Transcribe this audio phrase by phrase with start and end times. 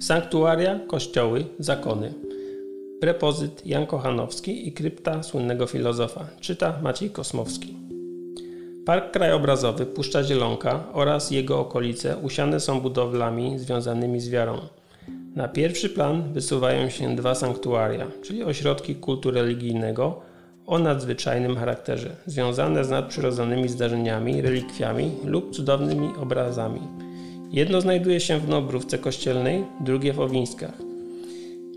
[0.00, 2.14] Sanktuaria, kościoły, zakony.
[3.00, 6.26] Prepozyt Jan Kochanowski i krypta słynnego filozofa.
[6.40, 7.76] Czyta Maciej Kosmowski.
[8.86, 14.58] Park krajobrazowy Puszcza Zielonka oraz jego okolice usiane są budowlami związanymi z wiarą.
[15.34, 20.20] Na pierwszy plan wysuwają się dwa sanktuaria, czyli ośrodki kultu religijnego
[20.66, 27.09] o nadzwyczajnym charakterze, związane z nadprzyrodzonymi zdarzeniami, relikwiami lub cudownymi obrazami.
[27.52, 30.74] Jedno znajduje się w Nobrówce Kościelnej, drugie w Owińskach.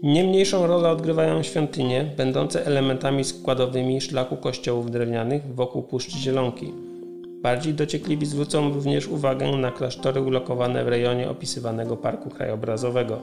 [0.04, 6.74] Nie mniejszą rolę odgrywają świątynie, będące elementami składowymi szlaku kościołów drewnianych wokół Puszczy Zielonki.
[7.42, 13.20] Bardziej dociekliwi zwrócą również uwagę na klasztory ulokowane w rejonie opisywanego parku krajobrazowego.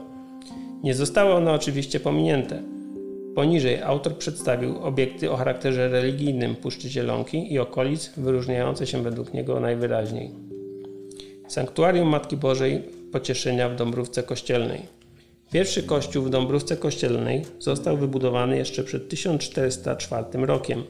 [0.83, 2.63] Nie zostały one oczywiście pominięte.
[3.35, 9.59] Poniżej autor przedstawił obiekty o charakterze religijnym Puszczy Zielonki i okolic wyróżniające się według niego
[9.59, 10.50] najwyraźniej.
[11.51, 14.81] Sanktuarium Matki Bożej Pocieszenia w Dąbrówce Kościelnej.
[15.51, 20.83] Pierwszy kościół w Dąbrówce Kościelnej został wybudowany jeszcze przed 1404 rokiem.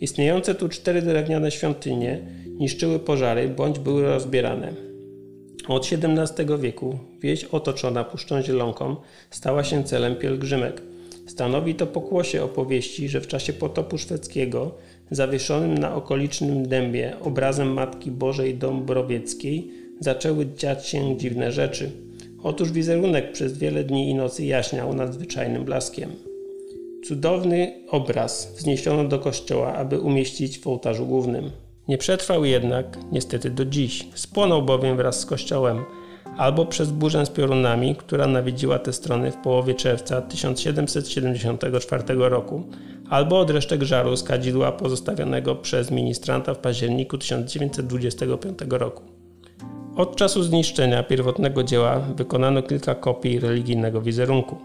[0.00, 2.20] Istniejące tu cztery drewniane świątynie
[2.58, 4.72] niszczyły pożary bądź były rozbierane.
[5.68, 8.96] Od XVII wieku wieś otoczona Puszczą Zielonką
[9.30, 10.82] stała się celem pielgrzymek.
[11.26, 14.74] Stanowi to pokłosie opowieści, że w czasie potopu szwedzkiego
[15.10, 21.90] zawieszonym na okolicznym dębie obrazem Matki Bożej Dąbrowieckiej zaczęły dziać się dziwne rzeczy.
[22.42, 26.10] Otóż wizerunek przez wiele dni i nocy jaśniał nadzwyczajnym blaskiem.
[27.04, 31.50] Cudowny obraz wzniesiono do kościoła, aby umieścić w ołtarzu głównym.
[31.88, 34.06] Nie przetrwał jednak, niestety do dziś.
[34.14, 35.84] Spłonął bowiem wraz z kościołem,
[36.36, 42.62] albo przez burzę z piorunami, która nawiedziła te strony w połowie czerwca 1774 roku,
[43.10, 49.19] albo od resztek żaru z kadzidła pozostawionego przez ministranta w październiku 1925 roku.
[50.00, 54.56] Od czasu zniszczenia pierwotnego dzieła wykonano kilka kopii religijnego wizerunku.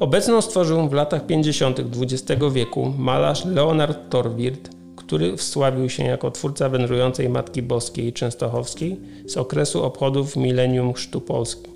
[0.00, 1.80] Obecną stworzył w latach 50.
[1.80, 9.36] XX wieku malarz Leonard Torwirt, który wsławił się jako twórca wędrującej Matki Boskiej Częstochowskiej z
[9.36, 11.70] okresu obchodów milenium Chrztu Polski.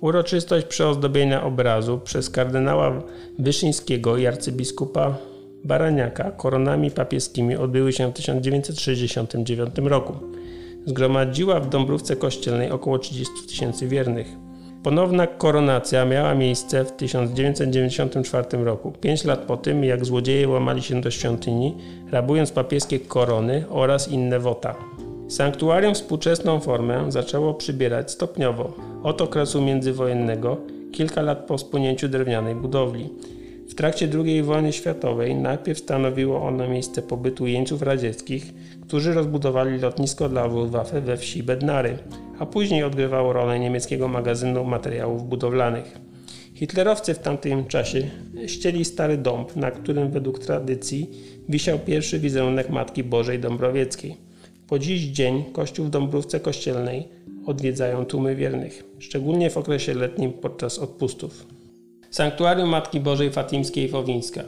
[0.00, 3.02] Uroczystość przeozdobienia obrazu przez kardynała
[3.38, 5.14] Wyszyńskiego i arcybiskupa
[5.64, 10.35] Baraniaka koronami papieskimi odbyły się w 1969 roku
[10.86, 14.26] zgromadziła w Dąbrówce Kościelnej około 30 tysięcy wiernych.
[14.82, 21.00] Ponowna koronacja miała miejsce w 1994 roku, pięć lat po tym, jak złodzieje łamali się
[21.00, 21.74] do świątyni,
[22.10, 24.74] rabując papieskie korony oraz inne wota.
[25.28, 28.72] Sanktuarium współczesną formę zaczęło przybierać stopniowo,
[29.02, 30.56] od okresu międzywojennego,
[30.92, 33.10] kilka lat po spłonięciu drewnianej budowli.
[33.68, 38.54] W trakcie II wojny światowej najpierw stanowiło ono miejsce pobytu jeńców radzieckich,
[38.86, 41.98] którzy rozbudowali lotnisko dla Luftwaffe we wsi Bednary,
[42.38, 45.98] a później odgrywało rolę niemieckiego magazynu materiałów budowlanych.
[46.54, 48.10] Hitlerowcy w tamtym czasie
[48.46, 51.10] ścieli stary dąb, na którym według tradycji
[51.48, 54.16] wisiał pierwszy wizerunek Matki Bożej Dąbrowieckiej.
[54.68, 57.08] Po dziś dzień kościół w Dąbrówce Kościelnej
[57.46, 61.55] odwiedzają tłumy wiernych, szczególnie w okresie letnim podczas odpustów.
[62.10, 64.46] Sanktuarium Matki Bożej Fatimskiej w Owińskach.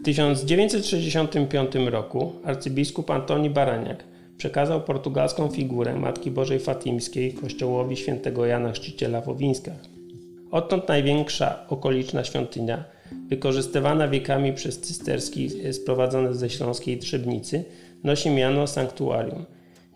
[0.00, 4.04] W 1965 roku arcybiskup Antoni Baraniak
[4.36, 9.76] przekazał portugalską figurę Matki Bożej Fatimskiej kościołowi świętego Jana Chrzciciela w Owińskach.
[10.50, 12.84] Odtąd największa okoliczna świątynia,
[13.28, 17.64] wykorzystywana wiekami przez cysterski sprowadzone ze śląskiej Trzebnicy,
[18.04, 19.44] nosi miano sanktuarium.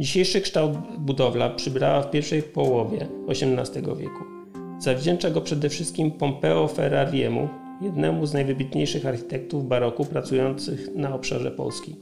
[0.00, 4.37] Dzisiejszy kształt budowla przybrała w pierwszej połowie XVIII wieku.
[4.78, 7.48] Zawdzięcza go przede wszystkim Pompeo Ferrariemu,
[7.80, 11.96] jednemu z najwybitniejszych architektów baroku pracujących na obszarze Polski.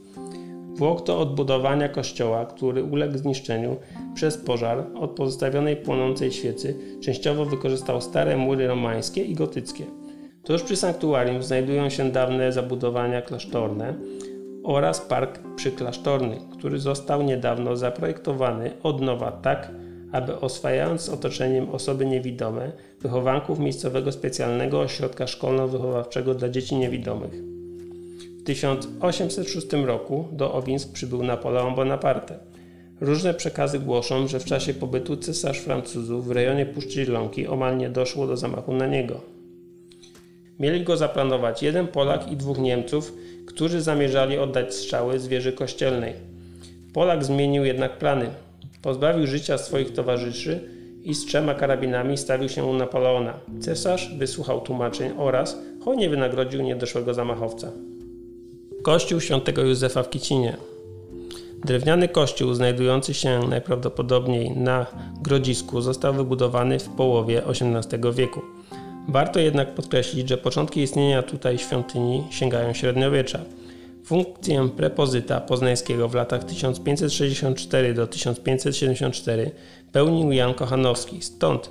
[0.74, 3.76] Włoch to odbudowania kościoła, który uległ zniszczeniu
[4.14, 9.84] przez pożar od pozostawionej płonącej świecy, częściowo wykorzystał stare mury romańskie i gotyckie.
[10.44, 13.94] Tuż przy sanktuarium znajdują się dawne zabudowania klasztorne
[14.64, 19.70] oraz park przyklasztorny, który został niedawno zaprojektowany od nowa tak,
[20.12, 27.32] aby oswajając z otoczeniem osoby niewidome, wychowanków miejscowego specjalnego ośrodka szkolno-wychowawczego dla dzieci niewidomych.
[28.40, 32.38] W 1806 roku do Owińsk przybył Napoleon Bonaparte.
[33.00, 37.90] Różne przekazy głoszą, że w czasie pobytu cesarz Francuzów w rejonie Puszczy Zielonki omal nie
[37.90, 39.20] doszło do zamachu na niego.
[40.60, 43.12] Mieli go zaplanować jeden Polak i dwóch Niemców,
[43.46, 46.12] którzy zamierzali oddać strzały z wieży kościelnej.
[46.92, 48.26] Polak zmienił jednak plany.
[48.86, 50.60] Pozbawił życia swoich towarzyszy
[51.02, 53.34] i z trzema karabinami stawił się u Napoleona.
[53.60, 57.72] Cesarz wysłuchał tłumaczeń oraz hojnie wynagrodził niedoszłego zamachowca.
[58.82, 60.56] Kościół świętego Józefa w Kicinie
[61.64, 64.86] Drewniany kościół, znajdujący się najprawdopodobniej na
[65.22, 68.40] grodzisku, został wybudowany w połowie XVIII wieku.
[69.08, 73.40] Warto jednak podkreślić, że początki istnienia tutaj świątyni sięgają średniowiecza.
[74.06, 79.50] Funkcję prepozyta poznańskiego w latach 1564 do 1574
[79.92, 81.70] pełnił Jan Kochanowski, stąd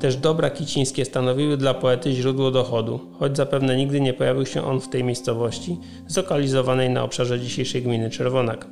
[0.00, 4.80] też dobra kicińskie stanowiły dla poety źródło dochodu, choć zapewne nigdy nie pojawił się on
[4.80, 8.66] w tej miejscowości, zlokalizowanej na obszarze dzisiejszej gminy Czerwonak.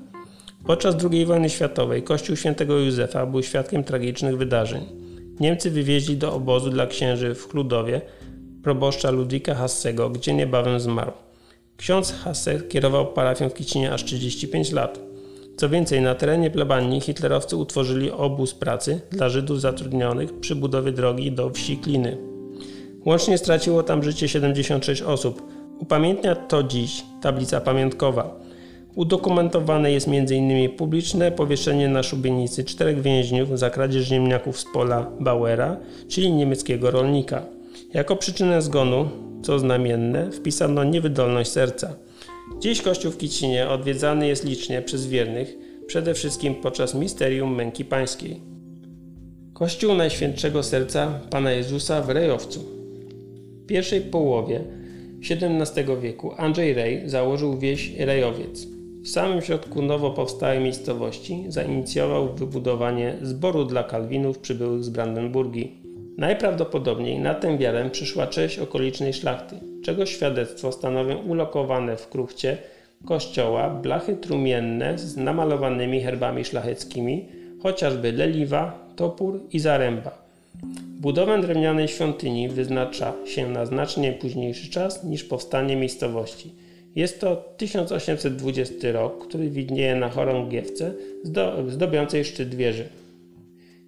[0.67, 4.85] Podczas II wojny światowej kościół świętego Józefa był świadkiem tragicznych wydarzeń.
[5.41, 8.01] Niemcy wywieźli do obozu dla księży w Chludowie
[8.63, 11.13] proboszcza Ludwika Hassego, gdzie niebawem zmarł.
[11.79, 15.01] Ksiądz Hasse kierował parafią w Kicinie aż 35 lat.
[15.57, 21.33] Co więcej, na terenie plebanii hitlerowcy utworzyli obóz pracy dla Żydów zatrudnionych przy budowie drogi
[21.33, 22.19] do wsi Kliny.
[23.05, 25.43] Łącznie straciło tam życie 76 osób.
[25.79, 28.41] Upamiętnia to dziś tablica pamiątkowa.
[28.95, 30.77] Udokumentowane jest m.in.
[30.77, 35.77] publiczne powieszenie na szubienicy czterech więźniów za kradzież ziemniaków z pola Bauera,
[36.09, 37.43] czyli niemieckiego rolnika.
[37.95, 39.09] Jako przyczynę zgonu,
[39.43, 41.97] co znamienne, wpisano niewydolność serca.
[42.59, 48.41] Dziś kościół w Kicinie odwiedzany jest licznie przez wiernych, przede wszystkim podczas misterium męki pańskiej.
[49.53, 52.61] Kościół Najświętszego Serca Pana Jezusa w Rejowcu.
[53.63, 54.65] W pierwszej połowie
[55.31, 58.67] XVII wieku Andrzej Rej założył wieś Rejowiec.
[59.03, 65.78] W samym środku nowo powstałej miejscowości zainicjował wybudowanie zboru dla kalwinów przybyłych z Brandenburgii.
[66.19, 72.59] Najprawdopodobniej na tę wiarę przyszła część okolicznej szlachty, czego świadectwo stanowią ulokowane w kruchcie
[73.05, 77.29] kościoła blachy trumienne z namalowanymi herbami szlacheckimi,
[77.63, 80.19] chociażby leliwa, topór i zaręba.
[81.01, 86.55] Budowę drewnianej świątyni wyznacza się na znacznie późniejszy czas niż powstanie miejscowości.
[86.97, 90.93] Jest to 1820 rok, który widnieje na chorągiewce
[91.69, 92.89] zdobiącej szczyt wieży.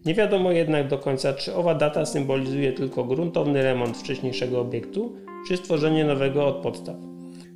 [0.04, 5.12] Nie wiadomo jednak do końca, czy owa data symbolizuje tylko gruntowny remont wcześniejszego obiektu,
[5.48, 6.96] czy stworzenie nowego od podstaw.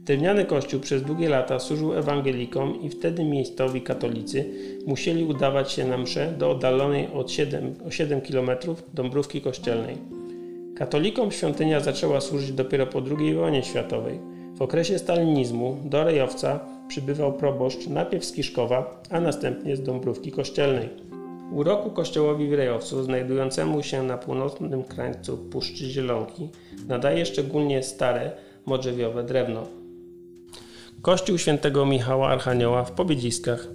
[0.05, 4.45] Drewniany kościół przez długie lata służył ewangelikom i wtedy miejscowi katolicy
[4.87, 8.51] musieli udawać się na mszę do oddalonej od 7, o 7 km
[8.95, 9.97] Dąbrówki Kościelnej.
[10.77, 14.19] Katolikom świątynia zaczęła służyć dopiero po II wojnie światowej.
[14.55, 20.89] W okresie stalinizmu do Rejowca przybywał proboszcz najpierw z Kiszkowa, a następnie z Dąbrówki Kościelnej.
[21.55, 26.49] Uroku kościołowi w Rejowcu, znajdującemu się na północnym krańcu Puszczy Zielonki,
[26.89, 28.33] nadaje szczególnie stare,
[28.67, 29.67] modrzewiowe drewno.
[31.03, 33.69] Kościół świętego Michała Archanioła w Pobiedziskach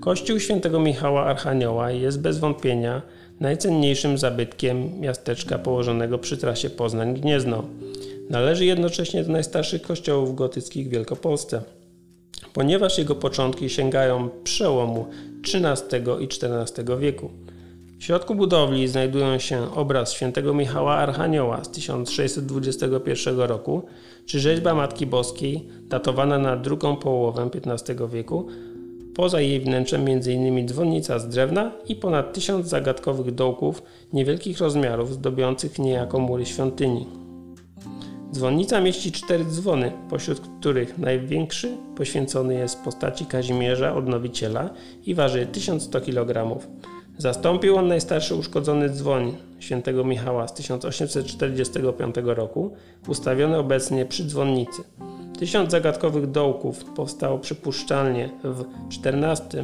[0.00, 3.02] Kościół świętego Michała Archanioła jest bez wątpienia
[3.40, 7.64] najcenniejszym zabytkiem miasteczka położonego przy trasie Poznań-Gniezno.
[8.30, 11.62] Należy jednocześnie do najstarszych kościołów gotyckich w Wielkopolsce
[12.56, 15.06] ponieważ jego początki sięgają przełomu
[15.44, 17.30] XIII i XIV wieku.
[17.98, 23.82] W środku budowli znajdują się obraz świętego Michała Archanioła z 1621 roku,
[24.26, 28.46] czy rzeźba Matki Boskiej datowana na drugą połowę XV wieku.
[29.14, 30.68] Poza jej wnętrzem m.in.
[30.68, 33.82] dzwonnica z drewna i ponad tysiąc zagadkowych dołków
[34.12, 37.25] niewielkich rozmiarów zdobiących niejako mury świątyni.
[38.32, 44.70] Dzwonnica mieści cztery dzwony, pośród których największy poświęcony jest postaci Kazimierza Odnowiciela
[45.06, 46.58] i waży 1100 kg.
[47.18, 52.70] Zastąpił on najstarszy uszkodzony dzwoń świętego Michała z 1845 roku,
[53.08, 54.82] ustawiony obecnie przy dzwonnicy.
[55.38, 58.64] Tysiąc zagadkowych dołków powstało przypuszczalnie w
[59.04, 59.62] XIV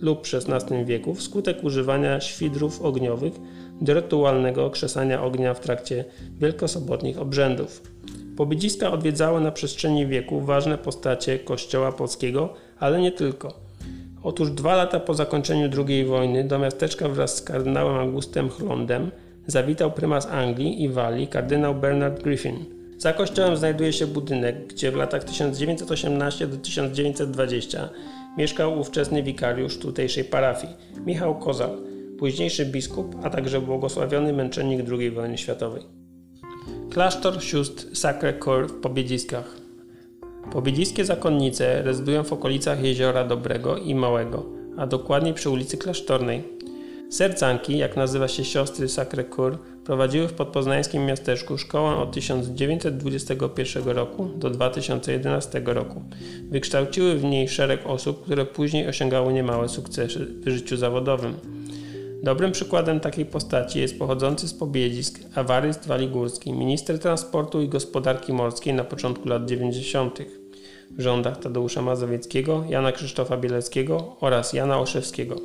[0.00, 3.32] lub XVI wieku wskutek używania świdrów ogniowych
[3.80, 6.04] do rytualnego okrzesania ognia w trakcie
[6.40, 7.82] wielkosobotnich obrzędów.
[8.36, 13.66] Pobiedziska odwiedzały na przestrzeni wieków ważne postacie kościoła polskiego, ale nie tylko.
[14.22, 19.10] Otóż dwa lata po zakończeniu II wojny do miasteczka wraz z kardynałem Augustem Chlondem
[19.46, 22.64] zawitał prymas Anglii i Walii kardynał Bernard Griffin.
[22.98, 27.88] Za kościołem znajduje się budynek, gdzie w latach 1918 do 1920
[28.38, 30.72] mieszkał ówczesny wikariusz tutejszej parafii,
[31.06, 31.70] Michał Kozal,
[32.18, 35.82] późniejszy biskup, a także błogosławiony męczennik II wojny światowej.
[36.90, 39.66] Klasztor sióstr Sacré-Cœur w Pobiedziskach
[40.52, 44.46] Pobiedziskie zakonnice rezydują w okolicach Jeziora Dobrego i Małego,
[44.76, 46.44] a dokładniej przy ulicy Klasztornej.
[47.10, 54.50] Sercanki, jak nazywa się siostry Sacré-Cœur, prowadziły w podpoznańskim miasteczku szkołę od 1921 roku do
[54.50, 56.02] 2011 roku.
[56.50, 61.34] Wykształciły w niej szereg osób, które później osiągały niemałe sukcesy w życiu zawodowym.
[62.22, 68.74] Dobrym przykładem takiej postaci jest pochodzący z Pobiedzisk Awaryst Waligórski, minister transportu i gospodarki morskiej
[68.74, 70.18] na początku lat 90.
[70.90, 75.36] w rządach Tadeusza Mazowieckiego, Jana Krzysztofa Bieleckiego oraz Jana Olszewskiego.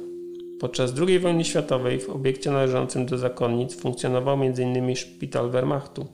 [0.59, 4.95] Podczas II wojny światowej w obiekcie należącym do zakonnic funkcjonował m.in.
[4.95, 6.05] szpital Wehrmachtu.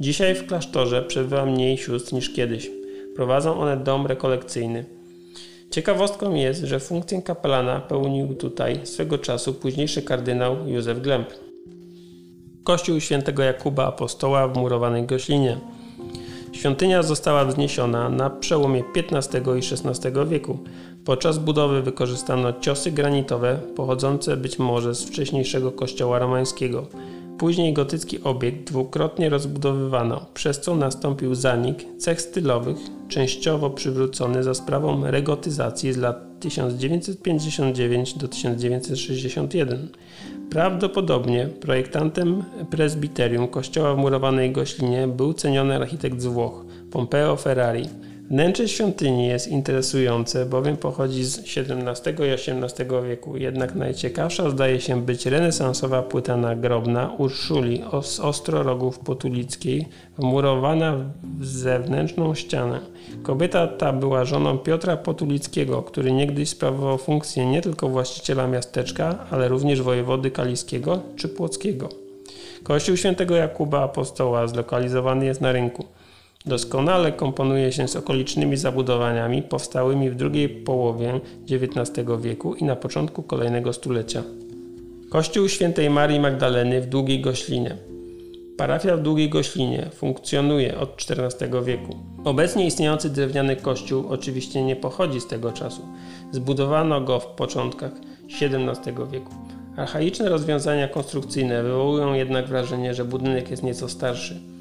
[0.00, 2.70] Dzisiaj w klasztorze przebywa mniej sióstr niż kiedyś.
[3.16, 4.84] Prowadzą one dom rekolekcyjny.
[5.70, 11.28] Ciekawostką jest, że funkcję kapelana pełnił tutaj swego czasu późniejszy kardynał Józef Glemp.
[12.64, 15.58] Kościół świętego Jakuba Apostoła w murowanej Goślinie.
[16.52, 20.58] Świątynia została wzniesiona na przełomie XV i XVI wieku.
[21.04, 26.86] Podczas budowy wykorzystano ciosy granitowe pochodzące być może z wcześniejszego kościoła romańskiego.
[27.38, 32.76] Później gotycki obiekt dwukrotnie rozbudowywano, przez co nastąpił zanik cech stylowych,
[33.08, 39.88] częściowo przywrócony za sprawą regotyzacji z lat 1959 do 1961.
[40.50, 47.88] Prawdopodobnie projektantem prezbiterium kościoła w murowanej Goślinie był ceniony architekt z Włoch, Pompeo Ferrari.
[48.30, 55.02] Wnętrze świątyni jest interesujące, bowiem pochodzi z XVII i XVIII wieku, jednak najciekawsza zdaje się
[55.02, 59.88] być renesansowa płyta nagrobna Urszuli z Ostrorogów Potulickiej,
[60.18, 60.96] wmurowana
[61.38, 62.80] w zewnętrzną ścianę.
[63.22, 69.48] Kobieta ta była żoną Piotra Potulickiego, który niegdyś sprawował funkcję nie tylko właściciela miasteczka, ale
[69.48, 71.88] również wojewody kaliskiego czy płockiego.
[72.62, 75.84] Kościół świętego Jakuba Apostoła zlokalizowany jest na rynku.
[76.46, 81.20] Doskonale komponuje się z okolicznymi zabudowaniami powstałymi w drugiej połowie
[81.50, 84.22] XIX wieku i na początku kolejnego stulecia.
[85.10, 87.76] Kościół świętej Marii Magdaleny w Długiej Goślinie.
[88.56, 91.96] Parafia w Długiej Goślinie funkcjonuje od XIV wieku.
[92.24, 95.82] Obecnie istniejący drewniany kościół oczywiście nie pochodzi z tego czasu.
[96.32, 97.92] Zbudowano go w początkach
[98.24, 99.32] XVII wieku.
[99.76, 104.53] Archaiczne rozwiązania konstrukcyjne wywołują jednak wrażenie, że budynek jest nieco starszy.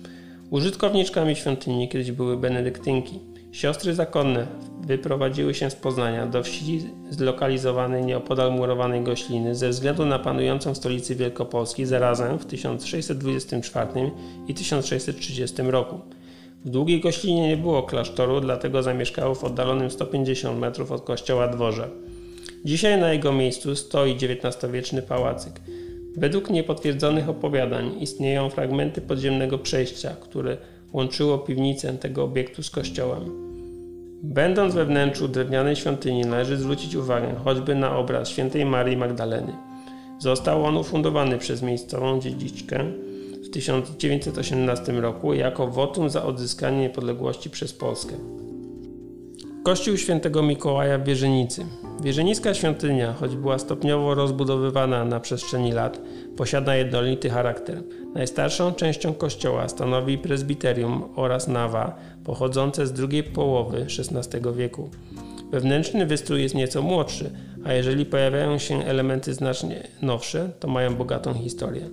[0.54, 3.20] Użytkowniczkami świątyni kiedyś były benedyktynki.
[3.52, 4.48] Siostry zakonne
[4.82, 10.78] wyprowadziły się z Poznania do wsi zlokalizowanej nieopodal murowanej Gośliny ze względu na panującą w
[10.78, 14.12] stolicy Wielkopolski zarazem w 1624
[14.48, 16.00] i 1630 roku.
[16.66, 21.90] W Długiej Goślinie nie było klasztoru, dlatego zamieszkało w oddalonym 150 metrów od kościoła dworze.
[22.66, 25.54] Dzisiaj na jego miejscu stoi XIX-wieczny pałacyk.
[26.18, 30.58] Według niepotwierdzonych opowiadań istnieją fragmenty podziemnego przejścia, które
[30.94, 33.54] łączyło piwnicę tego obiektu z kościołem.
[34.24, 39.54] Będąc we wnętrzu drewnianej świątyni należy zwrócić uwagę choćby na obraz świętej Marii Magdaleny.
[40.20, 42.84] Został on ufundowany przez miejscową dziedziczkę
[43.44, 48.16] w 1918 roku jako wotum za odzyskanie niepodległości przez Polskę.
[49.64, 51.66] Kościół świętego Mikołaja w Wierzenicy.
[52.02, 56.02] Wierzenicka świątynia, choć była stopniowo rozbudowywana na przestrzeni lat,
[56.38, 57.84] posiada jednolity charakter.
[58.14, 64.90] Najstarszą częścią kościoła stanowi prezbiterium oraz nawa, pochodzące z drugiej połowy XVI wieku.
[65.52, 67.32] Wewnętrzny wystrój jest nieco młodszy,
[67.66, 71.90] a jeżeli pojawiają się elementy znacznie nowsze, to mają bogatą historię.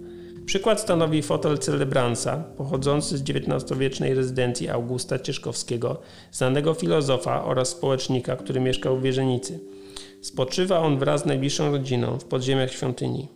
[0.51, 6.01] Przykład stanowi fotel Celebransa, pochodzący z XIX-wiecznej rezydencji Augusta Cieszkowskiego,
[6.33, 9.61] znanego filozofa oraz społecznika, który mieszkał w Wierzenicy.
[10.23, 13.29] Spoczywa on wraz z najbliższą rodziną w podziemiach świątyni.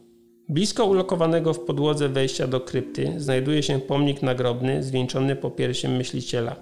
[0.48, 6.56] Blisko ulokowanego w podłodze wejścia do krypty znajduje się pomnik nagrobny zwieńczony popiersiem myśliciela.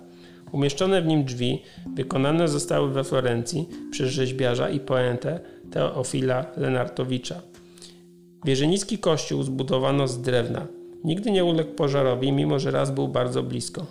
[0.52, 1.62] Umieszczone w nim drzwi
[1.94, 5.40] wykonane zostały we Florencji przez rzeźbiarza i poetę
[5.70, 7.51] Teofila Lenartowicza.
[8.44, 10.66] Wierzynicki kościół zbudowano z drewna.
[11.04, 13.86] Nigdy nie uległ pożarowi, mimo że raz był bardzo blisko.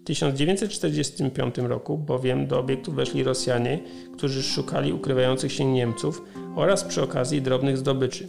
[0.00, 3.78] W 1945 roku bowiem do obiektu weszli Rosjanie,
[4.16, 6.22] którzy szukali ukrywających się Niemców
[6.56, 8.26] oraz przy okazji drobnych zdobyczy.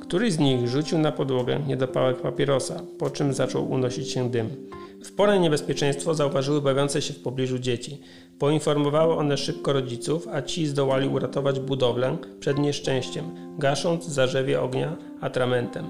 [0.00, 4.68] Któryś z nich rzucił na podłogę niedopałek papierosa, po czym zaczął unosić się dym.
[5.04, 8.00] W porę niebezpieczeństwo zauważyły bawiące się w pobliżu dzieci.
[8.38, 13.24] Poinformowały one szybko rodziców, a ci zdołali uratować budowlę przed nieszczęściem,
[13.58, 15.86] gasząc zarzewie ognia atramentem.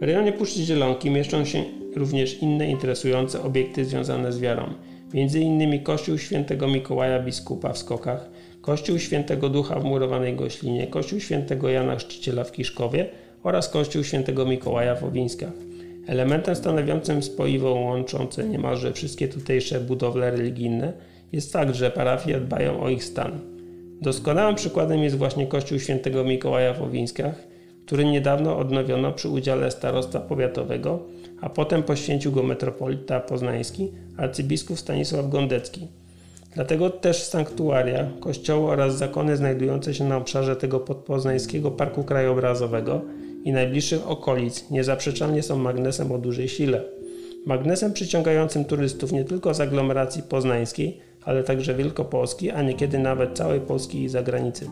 [0.00, 1.64] W rejonie Puszczy Zielonki mieszczą się
[1.96, 4.74] również inne interesujące obiekty związane z wiarą.
[5.14, 8.30] Między innymi kościół świętego Mikołaja Biskupa w Skokach,
[8.60, 13.08] kościół świętego Ducha w Murowanej Goślinie, kościół świętego Jana Chrzciciela w Kiszkowie
[13.42, 15.67] oraz kościół świętego Mikołaja w Owińskach.
[16.08, 20.92] Elementem stanowiącym spoiwo łączące niemalże wszystkie tutejsze budowle religijne
[21.32, 23.40] jest fakt, że parafie dbają o ich stan.
[24.00, 27.34] Doskonałym przykładem jest właśnie kościół świętego Mikołaja w Owińskach,
[27.86, 31.02] który niedawno odnowiono przy udziale starostwa powiatowego,
[31.40, 35.88] a potem poświęcił go metropolita poznański, arcybiskup Stanisław Gondecki.
[36.54, 43.00] Dlatego też sanktuaria, kościoły oraz zakony znajdujące się na obszarze tego podpoznańskiego parku krajobrazowego
[43.48, 46.84] i najbliższych okolic niezaprzeczalnie są magnesem o dużej sile.
[47.46, 53.60] Magnesem przyciągającym turystów nie tylko z aglomeracji poznańskiej, ale także Wielkopolski, a niekiedy nawet całej
[53.60, 54.70] Polski i zagranicy.